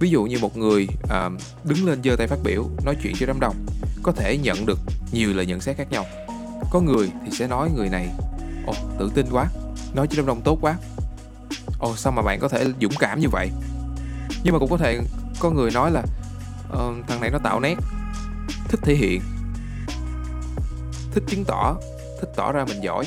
[0.00, 1.30] ví dụ như một người à,
[1.64, 3.66] đứng lên giơ tay phát biểu nói chuyện cho đám đông
[4.02, 4.78] có thể nhận được
[5.12, 6.06] nhiều lời nhận xét khác nhau.
[6.70, 8.08] Có người thì sẽ nói người này
[8.66, 9.46] ồ tự tin quá
[9.94, 10.76] nói cho đám đông tốt quá.
[11.78, 13.50] Ồ sao mà bạn có thể dũng cảm như vậy?
[14.44, 15.00] Nhưng mà cũng có thể
[15.40, 16.02] có người nói là
[16.72, 17.74] uh, thằng này nó tạo nét
[18.68, 19.20] thích thể hiện
[21.12, 21.76] thích chứng tỏ
[22.20, 23.04] thích tỏ ra mình giỏi.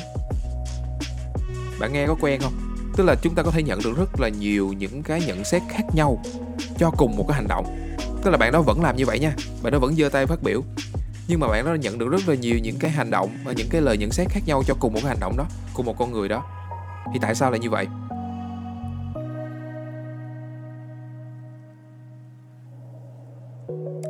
[1.78, 2.52] Bạn nghe có quen không?
[2.96, 5.62] Tức là chúng ta có thể nhận được rất là nhiều những cái nhận xét
[5.68, 6.22] khác nhau
[6.80, 7.66] cho cùng một cái hành động.
[8.22, 10.42] Tức là bạn đó vẫn làm như vậy nha bạn đó vẫn giơ tay phát
[10.42, 10.62] biểu.
[11.28, 13.68] Nhưng mà bạn đó nhận được rất là nhiều những cái hành động và những
[13.70, 15.94] cái lời nhận xét khác nhau cho cùng một cái hành động đó cùng một
[15.98, 16.44] con người đó.
[17.12, 17.86] Thì tại sao lại như vậy?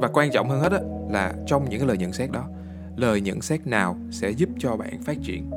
[0.00, 0.78] Và quan trọng hơn hết á,
[1.10, 2.44] là trong những cái lời nhận xét đó
[2.96, 5.50] lời nhận xét nào sẽ giúp cho bạn phát triển?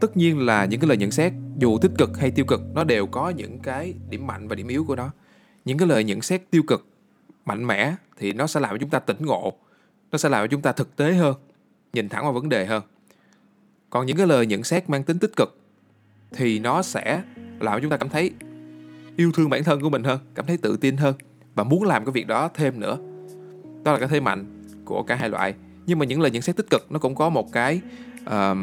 [0.00, 2.84] Tất nhiên là những cái lời nhận xét dù tích cực hay tiêu cực nó
[2.84, 5.10] đều có những cái điểm mạnh và điểm yếu của nó.
[5.64, 6.86] Những cái lời nhận xét tiêu cực
[7.44, 9.52] mạnh mẽ thì nó sẽ làm cho chúng ta tỉnh ngộ
[10.12, 11.34] nó sẽ làm cho chúng ta thực tế hơn
[11.92, 12.82] nhìn thẳng vào vấn đề hơn.
[13.90, 15.58] Còn những cái lời nhận xét mang tính tích cực
[16.32, 17.22] thì nó sẽ
[17.60, 18.30] làm cho chúng ta cảm thấy
[19.16, 21.14] yêu thương bản thân của mình hơn cảm thấy tự tin hơn
[21.54, 22.98] và muốn làm cái việc đó thêm nữa.
[23.84, 25.54] Đó là cái thế mạnh của cả hai loại.
[25.86, 27.80] Nhưng mà những lời nhận xét tích cực nó cũng có một cái
[28.22, 28.56] uh,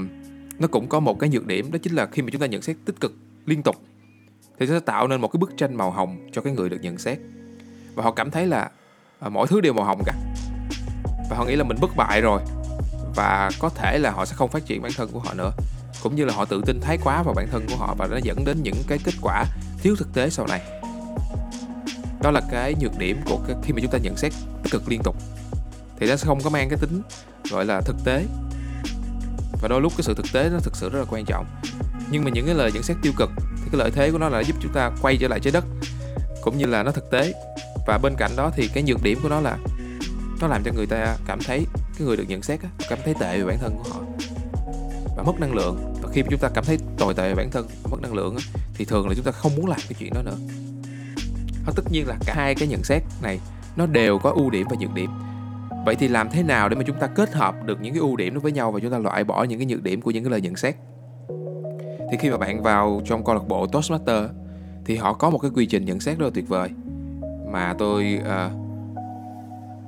[0.60, 2.62] nó cũng có một cái nhược điểm đó chính là khi mà chúng ta nhận
[2.62, 3.14] xét tích cực
[3.46, 3.76] liên tục
[4.60, 6.78] thì nó sẽ tạo nên một cái bức tranh màu hồng cho cái người được
[6.82, 7.20] nhận xét.
[7.96, 8.72] Và họ cảm thấy là
[9.20, 10.14] à, mọi thứ đều màu hồng cả.
[11.30, 12.42] Và họ nghĩ là mình bất bại rồi
[13.16, 15.52] và có thể là họ sẽ không phát triển bản thân của họ nữa.
[16.04, 18.18] Cũng như là họ tự tin thái quá vào bản thân của họ và nó
[18.24, 19.46] dẫn đến những cái kết quả
[19.82, 20.62] thiếu thực tế sau này.
[22.22, 24.90] Đó là cái nhược điểm của cái, khi mà chúng ta nhận xét tích cực
[24.90, 25.16] liên tục
[26.00, 27.02] thì nó sẽ không có mang cái tính
[27.52, 28.26] gọi là thực tế
[29.62, 31.46] và đôi lúc cái sự thực tế nó thực sự rất là quan trọng.
[32.12, 34.30] Nhưng mà những cái lời nhận xét tiêu cực thì cái lợi thế của nó
[34.30, 35.66] là giúp chúng ta quay trở lại trái đất
[36.42, 37.34] cũng như là nó thực tế.
[37.88, 39.58] Và bên cạnh đó thì cái nhược điểm của nó là
[40.42, 41.66] nó làm cho người ta cảm thấy
[41.98, 44.02] cái người được nhận xét á, cảm thấy tệ về bản thân của họ.
[45.18, 45.94] Và mất năng lượng.
[46.02, 48.44] Và khi chúng ta cảm thấy tồi tệ về bản thân mất năng lượng á,
[48.74, 50.38] thì thường là chúng ta không muốn làm cái chuyện đó nữa.
[51.66, 53.40] Và tất nhiên là cả hai cái nhận xét này
[53.76, 55.12] nó đều có ưu điểm và nhược điểm
[55.86, 58.16] vậy thì làm thế nào để mà chúng ta kết hợp được những cái ưu
[58.16, 60.24] điểm đó với nhau và chúng ta loại bỏ những cái nhược điểm của những
[60.24, 60.76] cái lời nhận xét?
[62.12, 64.26] Thì khi mà bạn vào trong câu lạc bộ Toastmaster
[64.86, 66.70] thì họ có một cái quy trình nhận xét rất là tuyệt vời.
[67.52, 68.52] Mà tôi uh,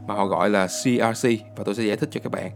[0.08, 2.52] mà họ gọi là CRC và tôi sẽ giải thích cho các bạn.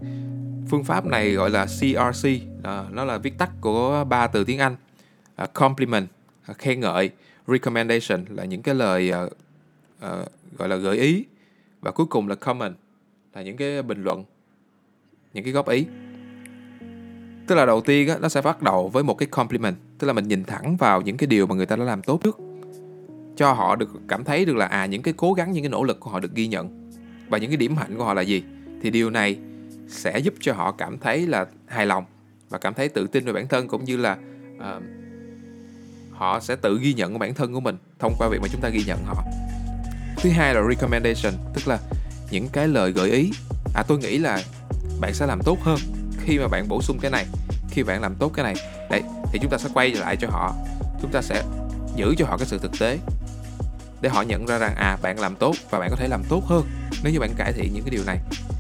[0.70, 4.44] Phương pháp này gọi là CRC uh, ờ, nó là viết tắt của ba từ
[4.44, 4.76] tiếng Anh
[5.44, 6.08] uh, compliment
[6.52, 7.10] uh, khen ngợi
[7.48, 9.32] recommendation là những cái lời uh,
[10.06, 11.26] uh, gọi là gợi ý
[11.82, 12.76] và cuối cùng là comment
[13.36, 14.24] là những cái bình luận
[15.34, 15.86] những cái góp ý.
[17.48, 20.14] Tức là đầu tiên á, nó sẽ bắt đầu với một cái compliment tức là
[20.14, 22.40] mình nhìn thẳng vào những cái điều mà người ta đã làm tốt trước
[23.36, 25.84] cho họ được cảm thấy được là à những cái cố gắng những cái nỗ
[25.84, 26.92] lực của họ được ghi nhận.
[27.30, 28.44] Và những cái điểm mạnh của họ là gì?
[28.82, 29.38] Thì điều này
[29.88, 32.06] sẽ giúp cho họ cảm thấy là hài lòng
[32.50, 34.18] và cảm thấy tự tin về bản thân cũng như là
[34.58, 34.84] uh,
[36.12, 38.62] họ sẽ tự ghi nhận của bản thân của mình thông qua việc mà chúng
[38.62, 39.24] ta ghi nhận họ.
[40.18, 41.80] Thứ hai là recommendation tức là
[42.32, 43.32] những cái lời gợi ý.
[43.76, 44.44] À tôi nghĩ là
[45.00, 45.80] bạn sẽ làm tốt hơn
[46.20, 47.26] khi mà bạn bổ sung cái này.
[47.70, 48.56] Khi bạn làm tốt cái này,
[48.90, 50.56] đấy, thì chúng ta sẽ quay lại cho họ.
[51.02, 51.44] Chúng ta sẽ
[51.96, 53.00] giữ cho họ cái sự thực tế
[54.02, 56.44] để họ nhận ra rằng à bạn làm tốt và bạn có thể làm tốt
[56.46, 56.66] hơn
[57.04, 58.20] nếu như bạn cải thiện những cái điều này.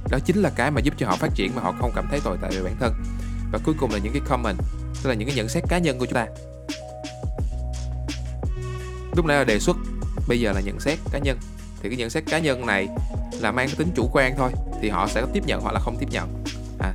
[0.09, 2.19] Đó chính là cái mà giúp cho họ phát triển mà họ không cảm thấy
[2.23, 2.93] tồi tệ về bản thân.
[3.51, 4.57] Và cuối cùng là những cái comment,
[5.03, 6.27] tức là những cái nhận xét cá nhân của chúng ta.
[9.15, 9.77] Lúc nãy là đề xuất,
[10.27, 11.37] bây giờ là nhận xét cá nhân.
[11.81, 12.87] Thì cái nhận xét cá nhân này
[13.41, 15.95] là mang cái tính chủ quan thôi thì họ sẽ tiếp nhận hoặc là không
[15.99, 16.43] tiếp nhận.
[16.79, 16.93] À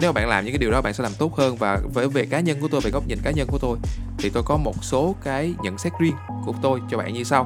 [0.00, 1.56] nếu mà bạn làm những cái điều đó bạn sẽ làm tốt hơn.
[1.56, 3.78] Và với về cá nhân của tôi về góc nhìn cá nhân của tôi
[4.18, 6.14] thì tôi có một số cái nhận xét riêng
[6.46, 7.44] của tôi cho bạn như sau.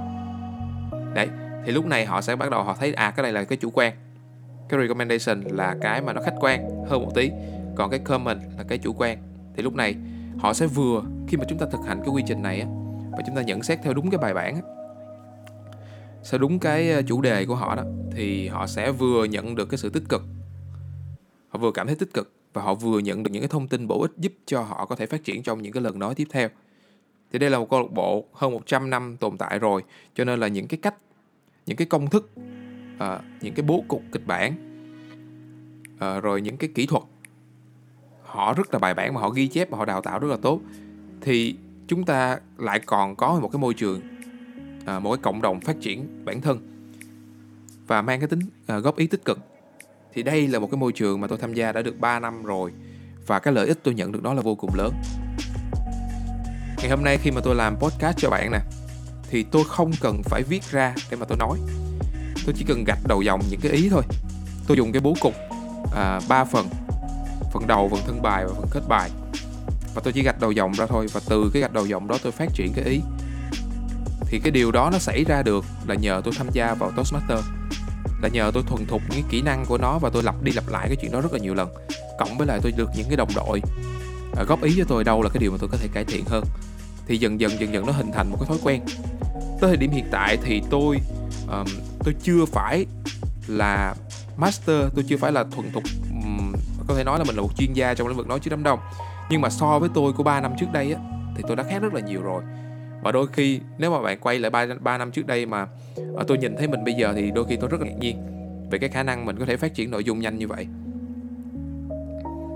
[1.15, 1.29] Đấy
[1.67, 3.71] thì lúc này họ sẽ bắt đầu họ thấy à cái này là cái chủ
[3.71, 3.93] quan.
[4.69, 7.31] Cái recommendation là cái mà nó khách quan hơn một tí.
[7.75, 9.19] Còn cái comment là cái chủ quan.
[9.57, 9.95] Thì lúc này
[10.39, 12.67] họ sẽ vừa khi mà chúng ta thực hành cái quy trình này á
[13.13, 14.63] và chúng ta nhận xét theo đúng cái bài bản á,
[16.25, 17.83] sẽ đúng cái ờ, chủ đề của họ đó
[18.13, 20.23] thì họ sẽ vừa nhận được cái sự tích cực
[21.49, 23.87] họ vừa cảm thấy tích cực và họ vừa nhận được những cái thông tin
[23.87, 26.29] bổ ích giúp cho họ có thể phát triển trong những cái lần nói tiếp
[26.31, 26.49] theo.
[27.33, 29.83] Thì đây là một câu lạc bộ hơn 100 năm tồn tại rồi
[30.15, 30.95] cho nên là những cái cách
[31.67, 32.31] những cái công thức
[32.97, 34.55] uh, những cái bố cục kịch bản
[35.95, 37.03] uh, rồi những cái kỹ thuật
[38.23, 40.37] họ rất là bài bản mà họ ghi chép và họ đào tạo rất là
[40.37, 40.61] tốt.
[41.21, 41.57] Thì
[41.89, 44.01] chúng ta lại còn có một cái môi trường
[44.87, 46.59] À, một cái cộng đồng phát triển bản thân
[47.87, 49.39] và mang cái tính à, góp ý tích cực.
[50.15, 52.45] Thì đây là một cái môi trường mà tôi tham gia đã được 3 năm
[52.45, 52.73] rồi
[53.27, 54.93] và cái lợi ích tôi nhận được đó là vô cùng lớn.
[56.79, 58.59] Ngày hôm nay khi mà tôi làm podcast cho bạn nè
[59.31, 61.59] thì tôi không cần phải viết ra để mà tôi nói.
[62.47, 64.03] Tôi chỉ cần gạch đầu dòng những cái ý thôi.
[64.67, 65.35] Tôi dùng cái bố cục
[65.95, 66.67] à, 3 phần
[67.53, 69.11] phần đầu phần thân bài và phần kết bài.
[69.95, 72.19] Và tôi chỉ gạch đầu dòng ra thôi và từ cái gạch đầu dòng đó
[72.23, 73.01] tôi phát triển cái ý
[74.35, 77.39] thì cái điều đó nó xảy ra được là nhờ tôi tham gia vào Toastmaster.
[78.23, 80.69] Là nhờ tôi thuần thục những kỹ năng của nó và tôi lặp đi lặp
[80.69, 81.69] lại cái chuyện đó rất là nhiều lần.
[82.19, 83.63] Cộng với lại tôi được những cái đồng đội
[84.37, 86.25] à, góp ý cho tôi đâu là cái điều mà tôi có thể cải thiện
[86.25, 86.45] hơn.
[87.07, 88.83] Thì dần dần dần dần nó hình thành một cái thói quen.
[89.61, 90.99] Tới thời điểm hiện tại thì tôi
[91.49, 91.67] um,
[92.05, 92.87] tôi chưa phải
[93.47, 93.95] là
[94.37, 96.53] master tôi chưa phải là thuần thục um,
[96.89, 98.63] có thể nói là mình là một chuyên gia trong lĩnh vực nói trước đám
[98.63, 98.79] đông.
[99.31, 101.01] Nhưng mà so với tôi của 3 năm trước đây á
[101.37, 102.43] thì tôi đã khác rất là nhiều rồi
[103.05, 105.67] và đôi khi nếu mà bạn quay lại 3, 3 năm trước đây mà
[106.17, 108.17] ờ, tôi nhìn thấy mình bây giờ thì đôi khi tôi rất là ngạc nhiên
[108.71, 110.67] về cái khả năng mình có thể phát triển nội dung nhanh như vậy.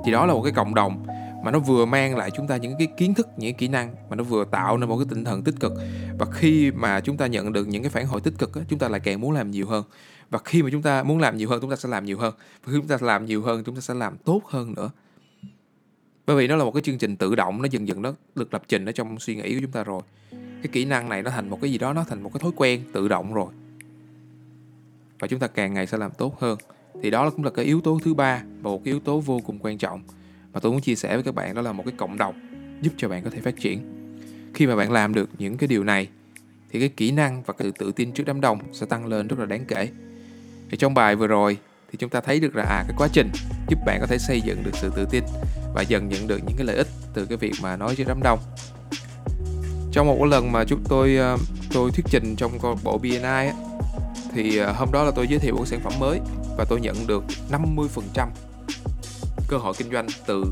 [0.05, 1.07] Thì đó là một cái cộng đồng
[1.45, 3.95] mà nó vừa mang lại chúng ta những cái kiến thức những cái kỹ năng
[4.11, 5.73] mà nó vừa tạo nên một cái tinh thần tích cực.
[6.19, 8.79] Và khi mà chúng ta nhận được những cái phản hồi tích cực á, chúng
[8.79, 9.85] ta lại càng muốn làm nhiều hơn.
[10.31, 12.35] Và khi mà chúng ta muốn làm nhiều hơn chúng ta sẽ làm nhiều hơn.
[12.65, 14.91] Và khi chúng ta làm nhiều hơn chúng ta sẽ làm tốt hơn nữa
[16.29, 18.53] bởi vì nó là một cái chương trình tự động, nó dần dần nó được
[18.53, 20.03] lập trình ở trong suy nghĩ của chúng ta rồi.
[20.33, 22.53] Cái kỹ năng này nó thành một cái gì đó, nó thành một cái thói
[22.57, 23.53] quen tự động rồi.
[25.19, 26.59] Và chúng ta càng ngày sẽ làm tốt hơn.
[27.03, 29.41] Thì đó cũng là cái yếu tố thứ ba và một cái yếu tố vô
[29.47, 30.03] cùng quan trọng
[30.53, 31.55] mà tôi muốn chia sẻ với các bạn.
[31.55, 32.35] Đó là một cái cộng đồng
[32.83, 33.81] giúp cho bạn có thể phát triển.
[34.55, 36.09] Khi mà bạn làm được những cái điều này,
[36.71, 39.39] thì cái kỹ năng và cái tự tin trước đám đông sẽ tăng lên rất
[39.39, 39.89] là đáng kể.
[40.71, 41.59] Thì trong bài vừa rồi,
[41.93, 43.31] thì chúng ta thấy được là à cái quá trình
[43.69, 45.25] giúp bạn có thể xây dựng được sự tự tin
[45.79, 48.23] và dần nhận được những cái lợi ích từ cái việc mà nói với đám
[48.23, 48.39] đông.
[49.93, 51.37] Trong một lần mà chúng tôi ờ,
[51.73, 53.53] tôi thuyết trình trong câu bộ BNI á,
[54.35, 56.21] thì ờ, hôm đó là tôi giới thiệu một sản phẩm mới
[56.57, 58.29] và tôi nhận được 50%
[59.49, 60.45] cơ hội kinh doanh từ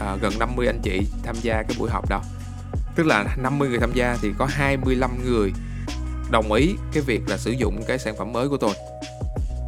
[0.00, 2.22] à, gần 50 anh chị tham gia cái buổi họp đó.
[2.96, 5.52] Tức là 50 người tham gia thì có 25 người
[6.30, 8.74] đồng ý cái việc là sử dụng cái sản phẩm mới của tôi.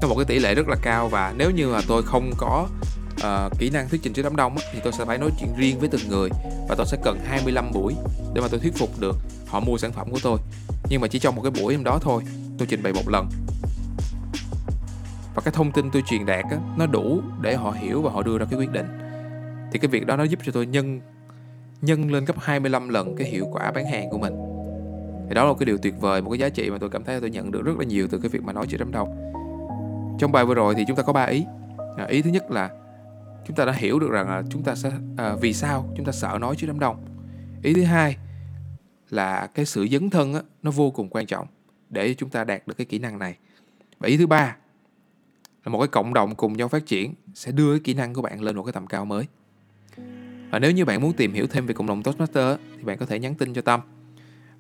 [0.02, 2.68] Nó một cái tỷ lệ rất là cao và nếu như mà tôi không có
[3.16, 5.48] uh, kỹ năng thuyết trình trước đám đông á, thì tôi sẽ phải nói chuyện
[5.57, 6.29] riêng với từng người
[6.68, 7.94] và tôi sẽ cần 25 buổi
[8.35, 10.38] để mà tôi thuyết phục được họ mua sản phẩm của tôi.
[10.90, 12.22] Nhưng mà chỉ trong một cái buổi hôm đó thôi
[12.59, 13.29] tôi trình bày một lần.
[15.35, 18.22] Và cái thông tin tôi truyền đạt á, nó đủ để họ hiểu và họ
[18.22, 18.87] đưa ra cái quyết định.
[19.72, 21.01] Thì cái việc đó nó giúp cho tôi nhân
[21.83, 24.35] nhân lên gấp 25 lần cái hiệu quả bán hàng của mình.
[25.29, 27.05] Thì đó là một cái điều tuyệt vời một cái giá trị mà tôi cảm
[27.05, 29.33] thấy tôi nhận được rất là nhiều từ cái việc mà nói chuyện đám đông.
[30.18, 31.44] Trong bài vừa rồi thì chúng ta có ba ý.
[31.96, 32.70] À, ý thứ nhất là
[33.46, 36.12] chúng ta đã hiểu được rằng là chúng ta sẽ à, vì sao chúng ta
[36.12, 37.05] sợ nói trước đám đông.
[37.62, 38.16] Ý thứ hai
[39.11, 41.46] là cái sự dấn thân á, nó vô cùng quan trọng
[41.90, 43.37] để chúng ta đạt được cái kỹ năng này.
[43.98, 44.57] Và ý thứ ba
[45.64, 48.22] là một cái cộng đồng cùng nhau phát triển sẽ đưa cái kỹ năng của
[48.22, 49.26] bạn lên một cái tầm cao mới.
[50.50, 53.07] Và nếu như bạn muốn tìm hiểu thêm về cộng đồng Toastmaster thì bạn có
[53.07, 53.81] thể nhắn tin cho Tâm.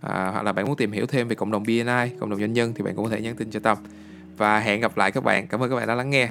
[0.00, 2.52] À, hoặc là bạn muốn tìm hiểu thêm về cộng đồng BNI cộng đồng doanh
[2.52, 3.78] nhân thì bạn cũng có thể nhắn tin cho Tâm.
[4.36, 5.46] Và hẹn gặp lại các bạn.
[5.46, 6.30] Cảm ơn các bạn đã lắng nghe.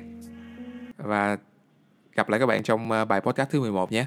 [0.98, 1.38] Và
[2.16, 4.06] gặp lại các bạn trong ờ, bài podcast thứ 11 nhé.